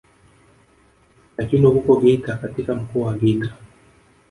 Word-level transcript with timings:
Lakini 1.37 1.65
huko 1.65 1.95
Geita 1.95 2.35
katika 2.37 2.75
mkoa 2.75 3.07
wa 3.07 3.17
Geita 3.17 3.53